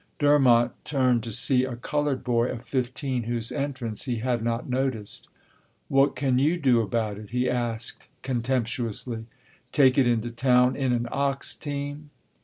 Durmont 0.17 0.71
turned 0.83 1.21
to 1.21 1.31
see 1.31 1.63
a 1.63 1.75
colored 1.75 2.23
boy 2.23 2.47
of 2.47 2.65
fifteen 2.65 3.25
whose 3.25 3.51
entrance 3.51 4.05
he 4.05 4.15
had 4.15 4.41
not 4.41 4.67
noticed. 4.67 5.27
"What 5.89 6.15
can 6.15 6.39
you 6.39 6.57
do 6.57 6.81
about 6.81 7.19
it?" 7.19 7.29
he 7.29 7.47
asked 7.47 8.07
contemptuously, 8.23 9.27
"take 9.71 9.99
it 9.99 10.07
into 10.07 10.31
town 10.31 10.75
in 10.75 10.91
an 10.91 11.07
ox 11.11 11.53
team?" 11.53 12.09